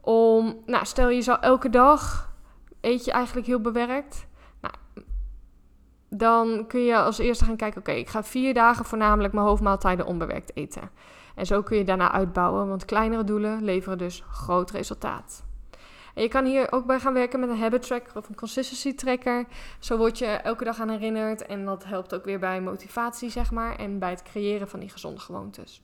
om, 0.00 0.62
nou 0.66 0.84
stel 0.84 1.08
je 1.08 1.22
zou 1.22 1.38
elke 1.40 1.70
dag 1.70 2.32
eet 2.80 3.04
je 3.04 3.12
eigenlijk 3.12 3.46
heel 3.46 3.60
bewerkt. 3.60 4.26
Dan 6.10 6.64
kun 6.66 6.80
je 6.80 6.96
als 6.96 7.18
eerste 7.18 7.44
gaan 7.44 7.56
kijken, 7.56 7.80
oké, 7.80 7.92
ik 7.92 8.08
ga 8.08 8.24
vier 8.24 8.54
dagen 8.54 8.84
voornamelijk 8.84 9.34
mijn 9.34 9.46
hoofdmaaltijden 9.46 10.06
onbewerkt 10.06 10.56
eten. 10.56 10.90
En 11.34 11.46
zo 11.46 11.62
kun 11.62 11.76
je 11.76 11.84
daarna 11.84 12.12
uitbouwen, 12.12 12.68
want 12.68 12.84
kleinere 12.84 13.24
doelen 13.24 13.64
leveren 13.64 13.98
dus 13.98 14.24
groot 14.30 14.70
resultaat. 14.70 15.44
En 16.14 16.22
je 16.22 16.28
kan 16.28 16.44
hier 16.44 16.72
ook 16.72 16.86
bij 16.86 17.00
gaan 17.00 17.12
werken 17.12 17.40
met 17.40 17.48
een 17.48 17.58
habit 17.58 17.82
tracker 17.82 18.16
of 18.16 18.28
een 18.28 18.34
consistency 18.34 18.94
tracker. 18.94 19.46
Zo 19.78 19.96
word 19.96 20.18
je 20.18 20.26
elke 20.26 20.64
dag 20.64 20.80
aan 20.80 20.88
herinnerd 20.88 21.46
en 21.46 21.64
dat 21.64 21.84
helpt 21.84 22.14
ook 22.14 22.24
weer 22.24 22.38
bij 22.38 22.60
motivatie, 22.60 23.30
zeg 23.30 23.50
maar, 23.50 23.76
en 23.76 23.98
bij 23.98 24.10
het 24.10 24.22
creëren 24.22 24.68
van 24.68 24.80
die 24.80 24.88
gezonde 24.88 25.20
gewoontes. 25.20 25.82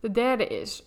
De 0.00 0.10
derde 0.10 0.46
is, 0.46 0.84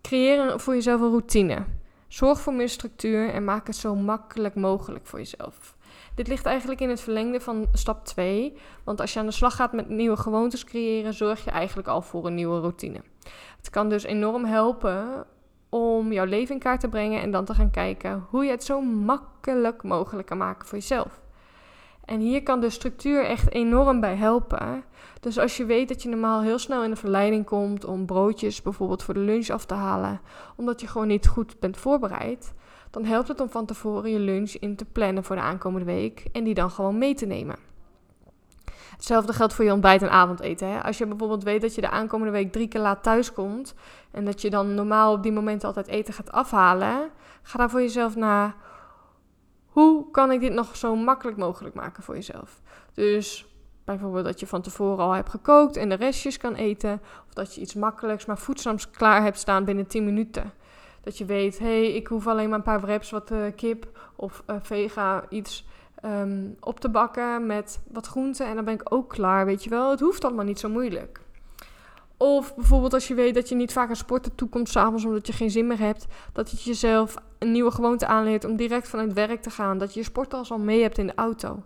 creëer 0.00 0.60
voor 0.60 0.74
jezelf 0.74 1.00
een 1.00 1.08
routine. 1.08 1.64
Zorg 2.08 2.40
voor 2.40 2.54
meer 2.54 2.68
structuur 2.68 3.30
en 3.30 3.44
maak 3.44 3.66
het 3.66 3.76
zo 3.76 3.94
makkelijk 3.94 4.54
mogelijk 4.54 5.06
voor 5.06 5.18
jezelf. 5.18 5.75
Dit 6.16 6.28
ligt 6.28 6.46
eigenlijk 6.46 6.80
in 6.80 6.88
het 6.88 7.00
verlengde 7.00 7.40
van 7.40 7.66
stap 7.72 8.04
2. 8.04 8.56
Want 8.84 9.00
als 9.00 9.12
je 9.12 9.18
aan 9.18 9.26
de 9.26 9.32
slag 9.32 9.56
gaat 9.56 9.72
met 9.72 9.88
nieuwe 9.88 10.16
gewoontes 10.16 10.64
creëren, 10.64 11.14
zorg 11.14 11.44
je 11.44 11.50
eigenlijk 11.50 11.88
al 11.88 12.02
voor 12.02 12.26
een 12.26 12.34
nieuwe 12.34 12.60
routine. 12.60 13.00
Het 13.56 13.70
kan 13.70 13.88
dus 13.88 14.02
enorm 14.02 14.44
helpen 14.44 15.26
om 15.68 16.12
jouw 16.12 16.24
leven 16.24 16.54
in 16.54 16.60
kaart 16.60 16.80
te 16.80 16.88
brengen 16.88 17.22
en 17.22 17.30
dan 17.30 17.44
te 17.44 17.54
gaan 17.54 17.70
kijken 17.70 18.26
hoe 18.30 18.44
je 18.44 18.50
het 18.50 18.64
zo 18.64 18.80
makkelijk 18.80 19.82
mogelijk 19.82 20.28
kan 20.28 20.38
maken 20.38 20.68
voor 20.68 20.78
jezelf. 20.78 21.20
En 22.04 22.20
hier 22.20 22.42
kan 22.42 22.60
de 22.60 22.70
structuur 22.70 23.24
echt 23.24 23.52
enorm 23.52 24.00
bij 24.00 24.16
helpen. 24.16 24.84
Dus 25.20 25.38
als 25.38 25.56
je 25.56 25.64
weet 25.64 25.88
dat 25.88 26.02
je 26.02 26.08
normaal 26.08 26.42
heel 26.42 26.58
snel 26.58 26.84
in 26.84 26.90
de 26.90 26.96
verleiding 26.96 27.44
komt 27.44 27.84
om 27.84 28.06
broodjes 28.06 28.62
bijvoorbeeld 28.62 29.02
voor 29.02 29.14
de 29.14 29.20
lunch 29.20 29.48
af 29.48 29.64
te 29.64 29.74
halen, 29.74 30.20
omdat 30.56 30.80
je 30.80 30.86
gewoon 30.86 31.06
niet 31.06 31.26
goed 31.26 31.60
bent 31.60 31.76
voorbereid, 31.76 32.54
dan 32.96 33.04
helpt 33.04 33.28
het 33.28 33.40
om 33.40 33.48
van 33.48 33.66
tevoren 33.66 34.10
je 34.10 34.18
lunch 34.18 34.52
in 34.52 34.76
te 34.76 34.84
plannen 34.84 35.24
voor 35.24 35.36
de 35.36 35.42
aankomende 35.42 35.86
week 35.86 36.24
en 36.32 36.44
die 36.44 36.54
dan 36.54 36.70
gewoon 36.70 36.98
mee 36.98 37.14
te 37.14 37.26
nemen. 37.26 37.56
Hetzelfde 38.90 39.32
geldt 39.32 39.54
voor 39.54 39.64
je 39.64 39.72
ontbijt 39.72 40.02
en 40.02 40.10
avondeten. 40.10 40.68
Hè? 40.68 40.82
Als 40.82 40.98
je 40.98 41.06
bijvoorbeeld 41.06 41.42
weet 41.42 41.60
dat 41.60 41.74
je 41.74 41.80
de 41.80 41.90
aankomende 41.90 42.32
week 42.32 42.52
drie 42.52 42.68
keer 42.68 42.80
laat 42.80 43.02
thuis 43.02 43.32
komt 43.32 43.74
en 44.10 44.24
dat 44.24 44.40
je 44.40 44.50
dan 44.50 44.74
normaal 44.74 45.12
op 45.12 45.22
die 45.22 45.32
momenten 45.32 45.68
altijd 45.68 45.86
eten 45.86 46.14
gaat 46.14 46.32
afhalen, 46.32 47.10
ga 47.42 47.58
daar 47.58 47.70
voor 47.70 47.80
jezelf 47.80 48.16
naar. 48.16 48.54
Hoe 49.66 50.10
kan 50.10 50.32
ik 50.32 50.40
dit 50.40 50.52
nog 50.52 50.76
zo 50.76 50.96
makkelijk 50.96 51.36
mogelijk 51.36 51.74
maken 51.74 52.02
voor 52.02 52.14
jezelf? 52.14 52.60
Dus 52.92 53.46
bijvoorbeeld 53.84 54.24
dat 54.24 54.40
je 54.40 54.46
van 54.46 54.62
tevoren 54.62 55.04
al 55.04 55.12
hebt 55.12 55.30
gekookt 55.30 55.76
en 55.76 55.88
de 55.88 55.94
restjes 55.94 56.36
kan 56.36 56.54
eten. 56.54 57.00
Of 57.26 57.34
dat 57.34 57.54
je 57.54 57.60
iets 57.60 57.74
makkelijks 57.74 58.26
maar 58.26 58.38
voedzaams 58.38 58.90
klaar 58.90 59.22
hebt 59.22 59.38
staan 59.38 59.64
binnen 59.64 59.86
10 59.86 60.04
minuten. 60.04 60.52
Dat 61.06 61.18
je 61.18 61.24
weet, 61.24 61.58
hé, 61.58 61.64
hey, 61.66 61.92
ik 61.92 62.06
hoef 62.06 62.26
alleen 62.26 62.48
maar 62.48 62.58
een 62.58 62.64
paar 62.64 62.80
wraps, 62.80 63.10
wat 63.10 63.30
uh, 63.30 63.46
kip 63.56 64.10
of 64.16 64.42
uh, 64.46 64.56
vega 64.62 65.24
iets 65.28 65.66
um, 66.04 66.56
op 66.60 66.80
te 66.80 66.88
bakken 66.88 67.46
met 67.46 67.80
wat 67.92 68.06
groenten. 68.06 68.46
En 68.46 68.54
dan 68.54 68.64
ben 68.64 68.74
ik 68.74 68.94
ook 68.94 69.08
klaar, 69.08 69.46
weet 69.46 69.64
je 69.64 69.70
wel. 69.70 69.90
Het 69.90 70.00
hoeft 70.00 70.24
allemaal 70.24 70.44
niet 70.44 70.58
zo 70.58 70.68
moeilijk. 70.68 71.20
Of 72.16 72.54
bijvoorbeeld 72.54 72.94
als 72.94 73.08
je 73.08 73.14
weet 73.14 73.34
dat 73.34 73.48
je 73.48 73.54
niet 73.54 73.72
vaak 73.72 73.88
aan 73.88 73.96
sporten 73.96 74.34
toekomt 74.34 74.68
s'avonds 74.68 75.04
omdat 75.04 75.26
je 75.26 75.32
geen 75.32 75.50
zin 75.50 75.66
meer 75.66 75.78
hebt. 75.78 76.06
Dat 76.32 76.50
je 76.50 76.56
jezelf 76.56 77.14
een 77.38 77.52
nieuwe 77.52 77.70
gewoonte 77.70 78.06
aanleert 78.06 78.44
om 78.44 78.56
direct 78.56 78.88
vanuit 78.88 79.12
werk 79.12 79.42
te 79.42 79.50
gaan. 79.50 79.78
Dat 79.78 79.94
je 79.94 80.00
je 80.00 80.06
sporttas 80.06 80.50
al 80.50 80.58
mee 80.58 80.82
hebt 80.82 80.98
in 80.98 81.06
de 81.06 81.14
auto. 81.14 81.62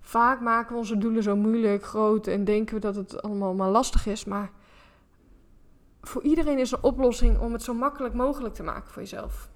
Vaak 0.00 0.40
maken 0.40 0.72
we 0.72 0.78
onze 0.78 0.98
doelen 0.98 1.22
zo 1.22 1.36
moeilijk, 1.36 1.84
groot 1.84 2.26
en 2.26 2.44
denken 2.44 2.74
we 2.74 2.80
dat 2.80 2.96
het 2.96 3.22
allemaal 3.22 3.54
maar 3.54 3.70
lastig 3.70 4.06
is. 4.06 4.24
Maar 4.24 4.50
voor 6.08 6.22
iedereen 6.22 6.58
is 6.58 6.70
een 6.70 6.82
oplossing 6.82 7.38
om 7.40 7.52
het 7.52 7.62
zo 7.62 7.74
makkelijk 7.74 8.14
mogelijk 8.14 8.54
te 8.54 8.62
maken 8.62 8.90
voor 8.90 9.02
jezelf. 9.02 9.48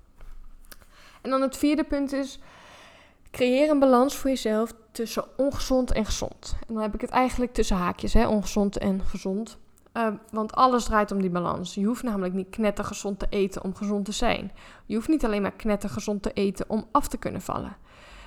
En 1.21 1.31
dan 1.31 1.43
het 1.43 1.57
vierde 1.57 1.85
punt 1.85 2.13
is, 2.13 2.41
creëer 3.31 3.71
een 3.71 3.79
balans 3.79 4.17
voor 4.17 4.31
jezelf 4.31 4.73
tussen 4.93 5.25
ongezond 5.37 5.93
en 5.93 6.05
gezond. 6.05 6.57
En 6.69 6.75
dan 6.75 6.83
heb 6.83 6.95
ik 6.95 7.01
het 7.01 7.11
eigenlijk 7.11 7.53
tussen 7.53 7.77
haakjes, 7.77 8.13
hè, 8.13 8.27
ongezond 8.27 8.79
en 8.79 9.03
gezond. 9.05 9.59
Uh, 9.95 10.07
want 10.31 10.53
alles 10.53 10.85
draait 10.85 11.13
om 11.13 11.21
die 11.21 11.31
balans. 11.31 11.75
Je 11.75 11.85
hoeft 11.85 12.03
namelijk 12.03 12.35
niet 12.35 12.51
knettergezond 12.51 13.19
te 13.19 13.27
eten 13.31 13.65
om 13.65 13.75
gezond 13.75 14.05
te 14.05 14.13
zijn. 14.13 14.53
Je 14.87 14.95
hoeft 14.95 15.09
niet 15.09 15.25
alleen 15.25 15.43
maar 15.43 15.53
knettergezond 15.53 16.23
te 16.23 16.33
eten 16.33 16.65
om 16.69 16.85
af 16.91 17.09
te 17.09 17.19
kunnen 17.19 17.43
vallen. 17.43 17.77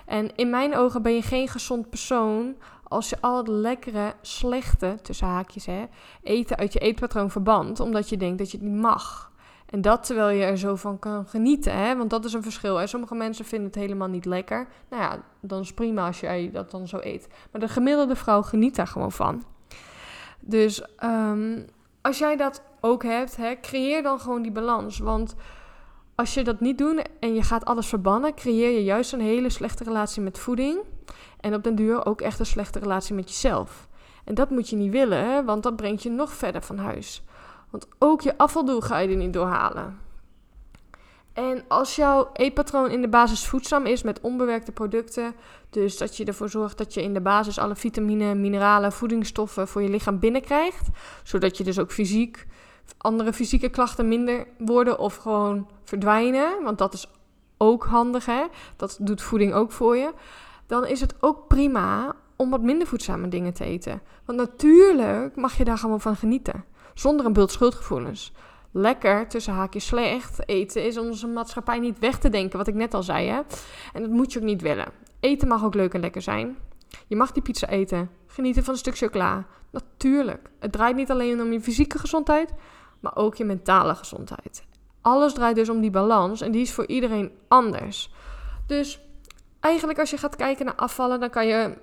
En 0.05 0.35
in 0.35 0.49
mijn 0.49 0.75
ogen 0.75 1.01
ben 1.01 1.13
je 1.13 1.21
geen 1.21 1.47
gezond 1.47 1.89
persoon 1.89 2.55
als 2.93 3.09
je 3.09 3.17
al 3.21 3.37
het 3.37 3.47
lekkere, 3.47 4.13
slechte, 4.21 4.97
tussen 5.01 5.27
haakjes, 5.27 5.65
hè, 5.65 5.85
eten 6.23 6.57
uit 6.57 6.73
je 6.73 6.79
eetpatroon 6.79 7.31
verband, 7.31 7.79
omdat 7.79 8.09
je 8.09 8.17
denkt 8.17 8.37
dat 8.37 8.51
je 8.51 8.57
het 8.57 8.65
niet 8.65 8.81
mag. 8.81 9.31
En 9.73 9.81
dat 9.81 10.05
terwijl 10.05 10.37
je 10.37 10.43
er 10.43 10.57
zo 10.57 10.75
van 10.75 10.99
kan 10.99 11.25
genieten, 11.25 11.77
hè? 11.77 11.97
want 11.97 12.09
dat 12.09 12.25
is 12.25 12.33
een 12.33 12.43
verschil. 12.43 12.75
Hè? 12.75 12.87
Sommige 12.87 13.15
mensen 13.15 13.45
vinden 13.45 13.67
het 13.67 13.75
helemaal 13.75 14.07
niet 14.07 14.25
lekker. 14.25 14.67
Nou 14.89 15.01
ja, 15.01 15.23
dan 15.39 15.59
is 15.59 15.73
prima 15.73 16.05
als 16.05 16.19
jij 16.19 16.49
dat 16.51 16.71
dan 16.71 16.87
zo 16.87 16.97
eet. 17.01 17.27
Maar 17.51 17.61
de 17.61 17.67
gemiddelde 17.67 18.15
vrouw 18.15 18.41
geniet 18.41 18.75
daar 18.75 18.87
gewoon 18.87 19.11
van. 19.11 19.43
Dus 20.39 20.83
um, 21.03 21.65
als 22.01 22.17
jij 22.17 22.35
dat 22.35 22.63
ook 22.81 23.03
hebt, 23.03 23.35
hè, 23.35 23.59
creëer 23.59 24.03
dan 24.03 24.19
gewoon 24.19 24.41
die 24.41 24.51
balans. 24.51 24.99
Want 24.99 25.35
als 26.15 26.33
je 26.33 26.43
dat 26.43 26.59
niet 26.59 26.77
doet 26.77 27.09
en 27.19 27.33
je 27.33 27.43
gaat 27.43 27.65
alles 27.65 27.87
verbannen, 27.87 28.33
creëer 28.33 28.71
je 28.71 28.83
juist 28.83 29.13
een 29.13 29.21
hele 29.21 29.49
slechte 29.49 29.83
relatie 29.83 30.21
met 30.21 30.39
voeding. 30.39 30.79
En 31.39 31.53
op 31.53 31.63
den 31.63 31.75
duur 31.75 32.05
ook 32.05 32.21
echt 32.21 32.39
een 32.39 32.45
slechte 32.45 32.79
relatie 32.79 33.15
met 33.15 33.29
jezelf. 33.29 33.87
En 34.23 34.33
dat 34.33 34.49
moet 34.49 34.69
je 34.69 34.75
niet 34.75 34.91
willen, 34.91 35.45
want 35.45 35.63
dat 35.63 35.75
brengt 35.75 36.03
je 36.03 36.09
nog 36.09 36.33
verder 36.33 36.61
van 36.61 36.77
huis. 36.77 37.23
Want 37.69 37.87
ook 37.99 38.21
je 38.21 38.37
afvaldoel 38.37 38.81
ga 38.81 38.97
je 38.97 39.09
er 39.09 39.15
niet 39.15 39.33
doorhalen. 39.33 39.99
En 41.33 41.63
als 41.67 41.95
jouw 41.95 42.29
eetpatroon 42.33 42.89
in 42.89 43.01
de 43.01 43.07
basis 43.07 43.45
voedzaam 43.45 43.85
is 43.85 44.03
met 44.03 44.21
onbewerkte 44.21 44.71
producten, 44.71 45.35
dus 45.69 45.97
dat 45.97 46.17
je 46.17 46.25
ervoor 46.25 46.49
zorgt 46.49 46.77
dat 46.77 46.93
je 46.93 47.01
in 47.01 47.13
de 47.13 47.21
basis 47.21 47.59
alle 47.59 47.75
vitamine, 47.75 48.35
mineralen, 48.35 48.91
voedingsstoffen 48.91 49.67
voor 49.67 49.81
je 49.81 49.89
lichaam 49.89 50.19
binnenkrijgt, 50.19 50.87
zodat 51.23 51.57
je 51.57 51.63
dus 51.63 51.79
ook 51.79 51.91
fysiek 51.91 52.47
andere 52.97 53.33
fysieke 53.33 53.69
klachten 53.69 54.07
minder 54.07 54.47
worden 54.57 54.99
of 54.99 55.15
gewoon 55.15 55.67
verdwijnen, 55.83 56.63
want 56.63 56.77
dat 56.77 56.93
is 56.93 57.07
ook 57.57 57.85
handig 57.85 58.25
hè, 58.25 58.43
dat 58.75 58.97
doet 59.01 59.21
voeding 59.21 59.53
ook 59.53 59.71
voor 59.71 59.97
je, 59.97 60.13
dan 60.67 60.87
is 60.87 61.01
het 61.01 61.15
ook 61.19 61.47
prima 61.47 62.15
om 62.35 62.49
wat 62.49 62.61
minder 62.61 62.87
voedzame 62.87 63.27
dingen 63.27 63.53
te 63.53 63.63
eten. 63.63 64.01
Want 64.25 64.37
natuurlijk 64.37 65.35
mag 65.35 65.57
je 65.57 65.63
daar 65.63 65.77
gewoon 65.77 66.01
van 66.01 66.15
genieten, 66.15 66.65
zonder 66.93 67.25
een 67.25 67.33
bult 67.33 67.51
schuldgevoelens 67.51 68.33
lekker, 68.73 69.27
tussen 69.27 69.53
haakjes 69.53 69.85
slecht, 69.85 70.47
eten 70.49 70.85
is 70.85 70.97
onze 70.97 71.27
maatschappij 71.27 71.79
niet 71.79 71.99
weg 71.99 72.19
te 72.19 72.29
denken, 72.29 72.57
wat 72.57 72.67
ik 72.67 72.73
net 72.73 72.93
al 72.93 73.03
zei. 73.03 73.27
Hè? 73.27 73.41
En 73.93 74.01
dat 74.01 74.09
moet 74.09 74.33
je 74.33 74.39
ook 74.39 74.45
niet 74.45 74.61
willen. 74.61 74.91
Eten 75.19 75.47
mag 75.47 75.63
ook 75.63 75.73
leuk 75.73 75.93
en 75.93 75.99
lekker 75.99 76.21
zijn. 76.21 76.57
Je 77.07 77.15
mag 77.15 77.31
die 77.31 77.43
pizza 77.43 77.67
eten, 77.67 78.09
genieten 78.27 78.63
van 78.63 78.73
een 78.73 78.79
stuk 78.79 78.97
chocola. 78.97 79.45
Natuurlijk. 79.71 80.49
Het 80.59 80.71
draait 80.71 80.95
niet 80.95 81.11
alleen 81.11 81.41
om 81.41 81.51
je 81.51 81.61
fysieke 81.61 81.99
gezondheid, 81.99 82.53
maar 82.99 83.15
ook 83.15 83.35
je 83.35 83.45
mentale 83.45 83.95
gezondheid. 83.95 84.63
Alles 85.01 85.33
draait 85.33 85.55
dus 85.55 85.69
om 85.69 85.81
die 85.81 85.91
balans 85.91 86.41
en 86.41 86.51
die 86.51 86.61
is 86.61 86.73
voor 86.73 86.87
iedereen 86.87 87.31
anders. 87.47 88.13
Dus 88.67 88.99
eigenlijk 89.63 89.99
als 89.99 90.09
je 90.09 90.17
gaat 90.17 90.35
kijken 90.35 90.65
naar 90.65 90.75
afvallen, 90.75 91.19
dan 91.19 91.29
kan 91.29 91.47
je 91.47 91.77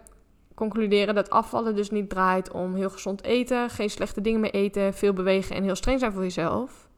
concluderen 0.55 1.15
dat 1.15 1.31
afvallen 1.31 1.77
dus 1.77 1.91
niet 1.91 2.11
draait 2.11 2.51
om 2.51 2.75
heel 2.75 2.91
gezond 2.91 3.23
eten, 3.23 3.71
geen 3.71 3.91
slechte 3.91 4.21
dingen 4.21 4.41
meer 4.41 4.55
eten, 4.55 4.95
veel 4.95 5.13
bewegen 5.13 5.57
en 5.57 5.63
heel 5.63 5.75
streng 5.75 5.99
zijn 5.99 6.13
voor 6.13 6.23
jezelf. 6.23 6.89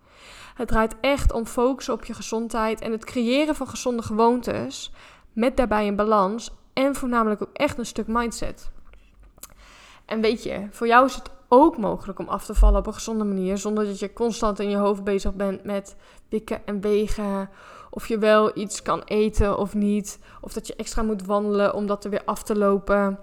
Het 0.55 0.69
draait 0.69 0.95
echt 1.01 1.33
om 1.33 1.47
focussen 1.47 1.95
op 1.95 2.05
je 2.05 2.15
gezondheid 2.15 2.81
en 2.81 2.93
het 2.93 3.05
creëren 3.05 3.55
van 3.55 3.69
gezonde 3.69 4.03
gewoontes 4.03 4.93
met 5.33 5.57
daarbij 5.57 5.89
een 5.89 5.97
balans 5.97 6.51
en 6.73 6.95
voornamelijk 6.95 7.43
ook 7.43 7.53
echt 7.53 7.79
een 7.79 7.87
stuk 7.87 8.07
mindset. 8.07 8.71
En 10.05 10.21
weet 10.21 10.43
je, 10.43 10.67
voor 10.71 10.87
jou 10.87 11.07
is 11.07 11.15
het 11.15 11.31
ook 11.49 11.79
mogelijk 11.79 12.19
om 12.19 12.29
af 12.29 12.45
te 12.45 12.55
vallen 12.55 12.79
op 12.79 12.87
een 12.87 12.95
gezonde 12.95 13.25
manier 13.25 13.59
zonder 13.59 13.85
dat 13.85 13.99
je 13.99 14.13
constant 14.13 14.61
in 14.61 14.71
je 14.71 14.77
hoofd 14.77 15.05
bezig 15.05 15.35
bent 15.35 15.65
met 15.65 15.97
wikken 16.29 16.67
en 16.67 16.81
wegen 16.81 17.51
of 17.95 18.09
je 18.09 18.19
wel 18.19 18.59
iets 18.59 18.83
kan 18.83 19.03
eten 19.05 19.59
of 19.59 19.75
niet, 19.75 20.19
of 20.41 20.53
dat 20.53 20.67
je 20.67 20.77
extra 20.77 21.03
moet 21.03 21.27
wandelen 21.27 21.75
om 21.75 21.87
dat 21.87 22.05
er 22.05 22.11
weer 22.11 22.25
af 22.25 22.43
te 22.43 22.57
lopen. 22.57 23.19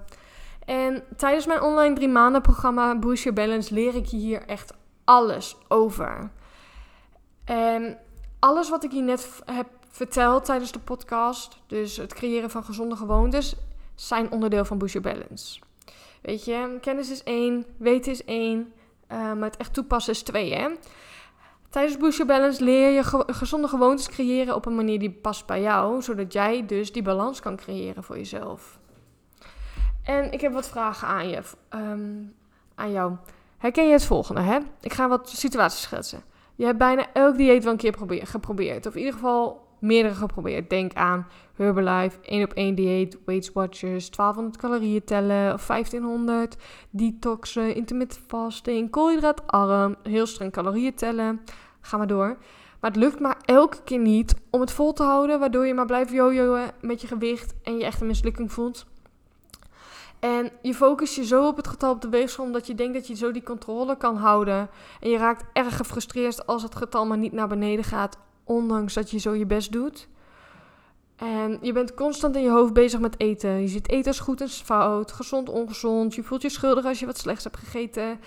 En 0.66 1.04
tijdens 1.18 1.46
mijn 1.46 1.62
online 1.62 1.96
drie 1.96 2.08
maanden 2.08 2.42
programma 2.42 3.00
Boost 3.00 3.24
Your 3.24 3.42
Balance 3.42 3.74
leer 3.74 3.96
ik 3.96 4.06
je 4.06 4.18
hier 4.18 4.46
echt 4.46 4.74
alles 5.04 5.56
over. 5.68 6.32
En 7.46 7.98
alles 8.40 8.70
wat 8.70 8.84
ik 8.84 8.92
je 8.92 9.02
net 9.02 9.42
heb 9.46 9.68
verteld 9.90 10.46
tijdens 10.46 10.72
de 10.72 10.80
podcast, 10.80 11.60
dus 11.68 11.98
het 11.98 12.14
creëren 12.14 12.50
van 12.50 12.64
gezonde 12.64 12.96
gewoontes, 12.96 13.56
zijn 13.96 14.32
onderdeel 14.32 14.66
van 14.66 14.78
Boost 14.78 14.94
Your 14.94 15.14
Balance. 15.14 15.60
Weet 16.22 16.46
je, 16.46 16.78
kennis 16.82 17.12
is 17.12 17.24
één, 17.24 17.66
weten 17.78 18.12
is 18.12 18.26
één, 18.26 18.74
uh, 19.12 19.18
maar 19.18 19.50
het 19.50 19.58
echt 19.58 19.74
toepassen 19.74 20.14
is 20.14 20.22
twee, 20.22 20.54
hè. 20.54 20.70
Tijdens 21.70 21.98
Boost 21.98 22.26
Balance 22.26 22.64
leer 22.64 22.90
je 22.90 23.04
gezonde 23.34 23.68
gewoontes 23.68 24.10
creëren 24.10 24.56
op 24.56 24.66
een 24.66 24.76
manier 24.76 25.00
die 25.00 25.12
past 25.12 25.46
bij 25.46 25.62
jou, 25.62 26.02
zodat 26.02 26.34
jij 26.34 26.66
dus 26.66 26.92
die 26.92 27.02
balans 27.02 27.40
kan 27.40 27.56
creëren 27.56 28.04
voor 28.04 28.18
jezelf. 28.18 28.80
En 30.04 30.32
ik 30.32 30.42
heb 30.42 30.54
wat 30.54 30.70
vragen 30.70 31.08
aan, 31.08 31.30
je, 31.30 31.42
ehm, 31.70 32.24
aan 32.76 32.92
jou. 32.92 33.16
Herken 33.58 33.86
je 33.86 33.92
het 33.92 34.06
volgende, 34.06 34.42
hè? 34.42 34.60
Ik 34.82 34.94
ga 34.94 35.08
wat 35.08 35.30
situaties 35.30 35.82
schetsen. 35.82 36.24
Je 36.56 36.66
hebt 36.66 36.78
bijna 36.78 37.14
elk 37.14 37.38
dieet 37.38 37.64
wel 37.64 37.72
een 37.72 37.78
keer 37.78 37.96
geprobeerd. 38.28 38.86
Of 38.86 38.94
in 38.94 39.00
ieder 39.00 39.14
geval 39.14 39.68
meerdere 39.80 40.14
geprobeerd. 40.14 40.70
Denk 40.70 40.94
aan 40.94 41.28
Herbalife, 41.54 42.18
1 42.22 42.44
op 42.44 42.54
1 42.54 42.76
dieet, 42.76 43.18
Weight 43.26 43.52
Watchers, 43.54 44.10
1200 44.10 44.58
calorieën 44.58 45.04
tellen 45.04 45.54
of 45.54 45.66
1500, 45.66 46.56
detoxen, 46.90 47.76
intermittent 47.76 48.26
fasting, 48.28 48.90
koolhydraatarm, 48.90 49.96
heel 50.04 50.26
streng 50.26 50.52
calorieën 50.52 50.96
tellen. 50.96 51.42
Ga 51.82 51.98
maar 51.98 52.08
door. 52.08 52.38
Maar 52.80 52.92
het 52.92 53.00
lukt 53.00 53.20
maar 53.20 53.38
elke 53.46 53.84
keer 53.84 54.00
niet 54.00 54.36
om 54.50 54.62
het 54.62 54.72
vol 54.72 54.94
te 54.94 55.04
houden, 55.04 55.40
waardoor 55.40 55.68
je 55.68 55.74
maar 55.74 55.86
blijft 55.86 56.12
jojoen 56.12 56.60
met 56.82 57.02
je 57.02 57.08
gewicht 57.08 57.54
en 57.64 57.78
je 57.78 57.86
echt 57.86 58.02
een 58.02 58.08
mislukking 58.08 58.52
voelt. 58.52 58.86
En 60.20 60.52
je 60.62 60.74
focust 60.74 61.16
je 61.16 61.26
zo 61.26 61.48
op 61.48 61.58
het 61.58 61.68
getal 61.68 61.92
op 61.92 62.02
de 62.02 62.10
weegschaal 62.10 62.46
omdat 62.46 62.68
je 62.68 62.76
denkt 62.76 62.94
dat 62.94 63.08
je 63.08 63.16
zo 63.16 63.32
die 63.32 63.44
controle 63.44 63.98
kan 63.98 64.18
houden. 64.18 64.70
En 65.00 65.10
je 65.10 65.18
raakt 65.18 65.46
erg 65.54 65.78
gefrustreerd 65.78 66.46
als 66.46 66.64
het 66.64 66.76
getal 66.76 67.06
maar 67.06 67.18
niet 67.18 67.32
naar 67.32 67.48
beneden 67.48 67.86
gaat, 67.86 68.18
ondanks 68.50 68.94
dat 68.94 69.12
je 69.12 69.18
zo 69.18 69.34
je 69.34 69.46
best 69.46 69.72
doet. 69.72 70.08
En 71.15 71.58
je 71.62 71.74
bent 71.74 71.94
constant 71.94 72.36
in 72.36 72.41
je 72.41 72.50
hoofd 72.50 72.74
bezig 72.74 73.00
met 73.00 73.20
eten. 73.20 73.62
Je 73.62 73.68
ziet 73.68 73.89
eten 73.89 74.08
als 74.08 74.20
goed 74.20 74.41
en 74.41 74.50
fout, 74.50 75.12
gezond, 75.12 75.50
ongezond. 75.50 76.15
Je 76.15 76.24
voelt 76.24 76.41
je 76.41 76.50
schuldig 76.50 76.86
als 76.86 77.00
je 77.00 77.06
wat 77.06 77.18
slechts 77.18 77.44
hebt 77.44 77.58
gegeten. 77.58 78.20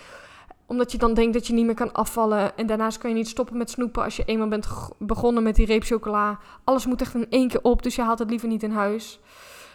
Omdat 0.67 0.93
je 0.93 0.99
dan 0.99 1.15
denkt 1.15 1.33
dat 1.33 1.47
je 1.47 1.53
niet 1.53 1.67
meer 1.67 1.75
kan 1.75 1.93
afvallen. 1.93 2.57
En 2.57 2.67
daarnaast 2.67 2.99
kan 2.99 3.11
je 3.11 3.17
niet 3.17 3.29
stoppen 3.29 3.57
met 3.57 3.71
snoepen 3.71 4.03
als 4.05 4.17
je 4.17 4.25
eenmaal 4.25 4.49
bent 4.49 4.69
begonnen 4.99 5.43
met 5.43 5.57
die 5.57 5.67
reep 5.67 5.83
chocola. 5.83 6.39
Alles 6.65 6.87
moet 6.87 7.01
echt 7.01 7.15
in 7.15 7.31
één 7.31 7.49
keer 7.49 7.63
op, 7.63 7.83
dus 7.83 7.95
je 7.95 8.03
haalt 8.03 8.19
het 8.19 8.31
liever 8.31 8.49
niet 8.49 8.63
in 8.63 8.71
huis. 8.71 9.21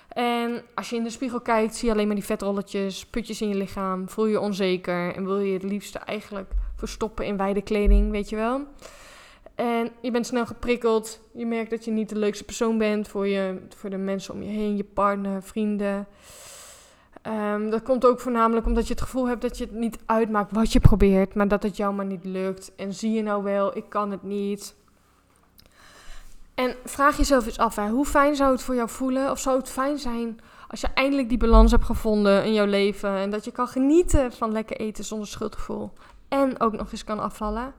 En 0.08 0.62
als 0.75 0.89
je 0.89 0.96
in 0.96 1.04
de 1.04 1.10
spiegel 1.10 1.42
kijkt, 1.42 1.75
zie 1.75 1.88
je 1.88 1.94
alleen 1.94 2.08
maar 2.08 2.16
die 2.16 2.25
vetrolletjes, 2.25 3.06
putjes 3.06 3.42
in 3.42 3.50
je 3.50 3.56
lichaam. 3.56 4.10
Voel 4.10 4.25
je 4.25 4.39
onzeker 4.39 5.16
en 5.16 5.25
wil 5.25 5.39
je 5.39 5.54
het 5.54 5.63
liefste 5.63 6.00
eigenlijk 6.00 6.51
verstoppen 6.75 7.25
in 7.25 7.38
wijde 7.38 7.62
kleding, 7.62 8.12
weet 8.12 8.30
je 8.30 8.36
wel. 8.36 8.62
En 9.58 9.92
je 10.02 10.12
bent 10.12 10.26
snel 10.26 10.46
geprikkeld. 10.46 11.20
Je 11.34 11.46
merkt 11.46 11.70
dat 11.70 11.86
je 11.86 11.92
niet 11.92 12.10
de 12.10 12.18
leukste 12.18 12.44
persoon 12.44 12.78
bent 12.78 13.08
voor, 13.08 13.28
je, 13.28 13.62
voor 13.76 13.90
de 13.90 13.98
mensen 13.98 14.34
om 14.34 14.44
je 14.44 14.50
heen, 14.50 14.78
je 14.78 14.84
partner, 14.84 15.44
vrienden. 15.44 16.08
Um, 17.28 17.70
dat 17.70 17.84
komt 17.84 18.06
ook 18.06 18.20
voornamelijk 18.20 18.66
omdat 18.66 18.88
je 18.88 18.94
het 18.94 19.02
gevoel 19.02 19.28
hebt 19.28 19.42
dat 19.42 19.58
je 19.58 19.64
het 19.64 19.74
niet 19.74 19.98
uitmaakt 20.06 20.52
wat 20.52 20.74
je 20.74 20.80
probeert, 20.80 21.34
maar 21.34 21.48
dat 21.48 21.64
het 21.64 21.78
jou 21.78 21.94
maar 21.94 22.06
niet 22.06 22.26
lukt. 22.26 22.72
En 22.76 22.94
zie 22.94 23.12
je 23.12 23.22
nou 23.22 23.44
wel, 23.44 23.78
ik 23.78 23.90
kan 23.90 24.12
het 24.12 24.24
niet. 24.24 24.76
En 26.56 26.76
vraag 26.86 27.18
jezelf 27.18 27.46
eens 27.46 27.58
af, 27.58 27.76
hoe 27.76 28.06
fijn 28.06 28.36
zou 28.36 28.52
het 28.52 28.62
voor 28.62 28.76
jou 28.76 28.90
voelen? 28.90 29.32
Of 29.32 29.40
zou 29.40 29.58
het 29.58 29.70
fijn 29.70 30.00
zijn 30.00 30.40
als 30.68 30.82
je 30.82 30.88
eindelijk 30.94 31.30
die 31.30 31.38
balans 31.38 31.72
hebt 31.72 31.84
gevonden 31.84 32.46
in 32.46 32.54
jouw 32.54 32.66
leven 32.66 33.10
en 33.10 33.30
dat 33.30 33.46
je 33.46 33.52
kan 33.52 33.68
genieten 33.68 34.32
van 34.32 34.52
lekker 34.52 34.78
eten 34.78 35.04
zonder 35.04 35.28
schuldgevoel 35.28 35.92
en 36.28 36.60
ook 36.60 36.78
nog 36.78 36.92
eens 36.92 37.04
kan 37.04 37.20
afvallen? 37.20 37.74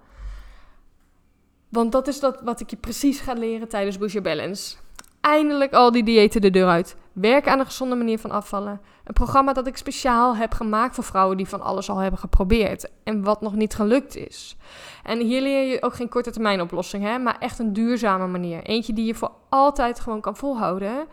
Want 1.69 1.93
dat 1.93 2.09
is 2.09 2.21
dat 2.21 2.41
wat 2.43 2.61
ik 2.61 2.71
je 2.71 2.77
precies 2.77 3.21
ga 3.21 3.33
leren 3.33 3.69
tijdens 3.69 3.99
Boost 3.99 4.23
Balance. 4.23 4.77
Eindelijk 5.21 5.73
al 5.73 5.93
die 5.93 6.03
diëten 6.03 6.41
de 6.41 6.51
deur 6.51 6.69
uit. 6.69 6.97
Werken 7.13 7.53
aan 7.53 7.59
een 7.59 7.67
gezonde 7.67 7.95
manier 7.95 8.19
van 8.19 8.31
afvallen. 8.31 8.81
Een 9.05 9.15
programma 9.15 9.53
dat 9.53 9.67
ik 9.67 9.77
speciaal 9.77 10.37
heb 10.37 10.53
gemaakt 10.53 10.95
voor 10.95 11.05
vrouwen 11.05 11.37
die 11.37 11.49
van 11.49 11.61
alles 11.61 11.91
al 11.91 11.99
hebben 11.99 12.21
geprobeerd. 12.21 12.91
En 13.05 13.23
wat 13.23 13.41
nog 13.41 13.55
niet 13.55 13.75
gelukt 13.75 14.17
is. 14.17 14.57
En 15.03 15.21
hier 15.21 15.43
leer 15.43 15.71
je 15.71 15.83
ook 15.83 15.95
geen 15.95 16.09
korte 16.09 16.31
termijn 16.31 16.61
oplossing, 16.61 17.05
hè, 17.05 17.19
maar 17.19 17.37
echt 17.39 17.59
een 17.59 17.73
duurzame 17.73 18.27
manier. 18.27 18.63
Eentje 18.63 18.93
die 18.93 19.07
je 19.07 19.15
voor 19.15 19.33
altijd 19.49 20.01
gewoon 20.01 20.21
kan 20.21 20.37
volhouden. 20.37 21.07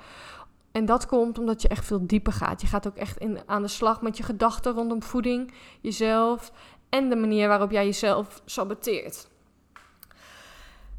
En 0.71 0.85
dat 0.85 1.05
komt 1.05 1.39
omdat 1.39 1.61
je 1.61 1.67
echt 1.67 1.85
veel 1.85 2.07
dieper 2.07 2.33
gaat. 2.33 2.61
Je 2.61 2.67
gaat 2.67 2.87
ook 2.87 2.95
echt 2.95 3.17
in, 3.17 3.39
aan 3.45 3.61
de 3.61 3.67
slag 3.67 4.01
met 4.01 4.17
je 4.17 4.23
gedachten 4.23 4.73
rondom 4.73 5.03
voeding, 5.03 5.53
jezelf 5.81 6.51
en 6.89 7.09
de 7.09 7.15
manier 7.15 7.47
waarop 7.47 7.71
jij 7.71 7.85
jezelf 7.85 8.41
saboteert. 8.45 9.27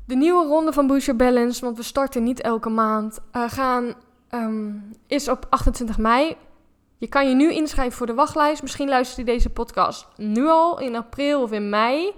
De 0.06 0.16
nieuwe 0.16 0.46
ronde 0.46 0.72
van 0.72 0.86
Boost 0.86 1.06
Your 1.06 1.24
Balance, 1.24 1.64
want 1.64 1.76
we 1.76 1.82
starten 1.82 2.22
niet 2.22 2.40
elke 2.40 2.68
maand, 2.68 3.18
uh, 3.32 3.50
gaan, 3.50 3.94
um, 4.30 4.90
is 5.06 5.28
op 5.28 5.46
28 5.50 5.98
mei. 5.98 6.36
Je 6.98 7.06
kan 7.06 7.28
je 7.28 7.34
nu 7.34 7.52
inschrijven 7.52 7.96
voor 7.96 8.06
de 8.06 8.14
wachtlijst. 8.14 8.62
Misschien 8.62 8.88
luister 8.88 9.18
je 9.18 9.24
deze 9.24 9.50
podcast 9.50 10.08
nu 10.16 10.46
al 10.46 10.80
in 10.80 10.96
april 10.96 11.42
of 11.42 11.52
in 11.52 11.68
mei. 11.68 12.12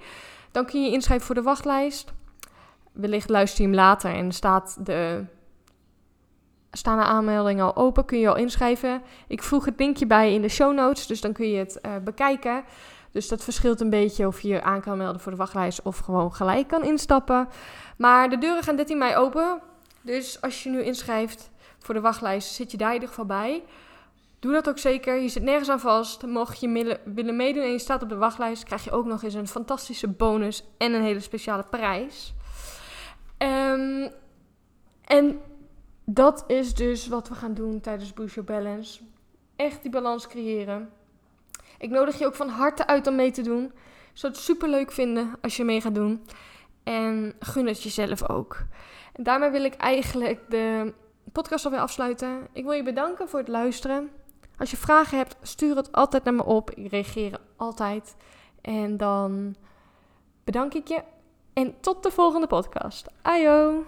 Dan 0.50 0.66
kun 0.66 0.80
je 0.80 0.86
je 0.86 0.92
inschrijven 0.92 1.26
voor 1.26 1.34
de 1.34 1.42
wachtlijst. 1.42 2.12
Wellicht 2.92 3.28
luister 3.28 3.60
je 3.60 3.66
hem 3.66 3.76
later 3.76 4.14
en 4.14 4.32
staat 4.32 4.86
de, 4.86 5.24
staan 6.70 6.98
de 6.98 7.04
aanmeldingen 7.04 7.64
al 7.64 7.76
open. 7.76 8.04
Kun 8.04 8.18
je 8.18 8.28
al 8.28 8.36
inschrijven. 8.36 9.02
Ik 9.28 9.42
voeg 9.42 9.64
het 9.64 9.78
linkje 9.78 10.06
bij 10.06 10.34
in 10.34 10.42
de 10.42 10.48
show 10.48 10.74
notes, 10.74 11.06
dus 11.06 11.20
dan 11.20 11.32
kun 11.32 11.50
je 11.50 11.58
het 11.58 11.78
uh, 11.86 11.92
bekijken. 12.04 12.64
Dus 13.18 13.28
dat 13.28 13.44
verschilt 13.44 13.80
een 13.80 13.90
beetje 13.90 14.26
of 14.26 14.40
je 14.40 14.48
je 14.48 14.62
aan 14.62 14.80
kan 14.80 14.98
melden 14.98 15.20
voor 15.20 15.32
de 15.32 15.38
wachtlijst 15.38 15.82
of 15.82 15.98
gewoon 15.98 16.34
gelijk 16.34 16.68
kan 16.68 16.84
instappen. 16.84 17.48
Maar 17.96 18.30
de 18.30 18.38
deuren 18.38 18.62
gaan 18.62 18.76
13 18.76 18.98
mei 18.98 19.16
open. 19.16 19.60
Dus 20.00 20.40
als 20.40 20.62
je 20.62 20.70
nu 20.70 20.82
inschrijft 20.82 21.50
voor 21.78 21.94
de 21.94 22.00
wachtlijst, 22.00 22.54
zit 22.54 22.70
je 22.70 22.76
daar 22.76 22.88
in 22.88 22.94
ieder 22.94 23.08
geval 23.08 23.24
bij. 23.24 23.62
Doe 24.38 24.52
dat 24.52 24.68
ook 24.68 24.78
zeker. 24.78 25.16
Je 25.16 25.28
zit 25.28 25.42
nergens 25.42 25.68
aan 25.68 25.80
vast. 25.80 26.26
Mocht 26.26 26.60
je 26.60 26.98
willen 27.04 27.36
meedoen 27.36 27.62
en 27.62 27.70
je 27.70 27.78
staat 27.78 28.02
op 28.02 28.08
de 28.08 28.16
wachtlijst, 28.16 28.64
krijg 28.64 28.84
je 28.84 28.90
ook 28.90 29.06
nog 29.06 29.22
eens 29.22 29.34
een 29.34 29.48
fantastische 29.48 30.08
bonus 30.08 30.64
en 30.76 30.92
een 30.92 31.02
hele 31.02 31.20
speciale 31.20 31.64
prijs. 31.70 32.34
Um, 33.38 34.10
en 35.04 35.40
dat 36.04 36.44
is 36.46 36.74
dus 36.74 37.08
wat 37.08 37.28
we 37.28 37.34
gaan 37.34 37.54
doen 37.54 37.80
tijdens 37.80 38.14
Boost 38.14 38.44
Balance. 38.44 39.00
Echt 39.56 39.82
die 39.82 39.90
balans 39.90 40.26
creëren. 40.26 40.97
Ik 41.78 41.90
nodig 41.90 42.18
je 42.18 42.26
ook 42.26 42.34
van 42.34 42.48
harte 42.48 42.86
uit 42.86 43.06
om 43.06 43.14
mee 43.14 43.30
te 43.30 43.42
doen. 43.42 43.64
Ik 43.64 44.24
zou 44.24 44.32
het 44.32 44.42
super 44.42 44.68
leuk 44.68 44.92
vinden 44.92 45.36
als 45.40 45.56
je 45.56 45.64
mee 45.64 45.80
gaat 45.80 45.94
doen. 45.94 46.24
En 46.82 47.34
gun 47.40 47.66
het 47.66 47.82
jezelf 47.82 48.28
ook. 48.28 48.56
En 49.12 49.22
daarmee 49.22 49.50
wil 49.50 49.64
ik 49.64 49.74
eigenlijk 49.74 50.40
de 50.48 50.94
podcast 51.32 51.64
alweer 51.64 51.80
afsluiten. 51.80 52.48
Ik 52.52 52.64
wil 52.64 52.72
je 52.72 52.82
bedanken 52.82 53.28
voor 53.28 53.38
het 53.38 53.48
luisteren. 53.48 54.10
Als 54.58 54.70
je 54.70 54.76
vragen 54.76 55.18
hebt, 55.18 55.36
stuur 55.42 55.76
het 55.76 55.92
altijd 55.92 56.24
naar 56.24 56.34
me 56.34 56.44
op. 56.44 56.70
Ik 56.70 56.90
reageer 56.90 57.40
altijd. 57.56 58.16
En 58.60 58.96
dan 58.96 59.56
bedank 60.44 60.74
ik 60.74 60.88
je. 60.88 61.02
En 61.52 61.74
tot 61.80 62.02
de 62.02 62.10
volgende 62.10 62.46
podcast. 62.46 63.06
Ajo! 63.22 63.84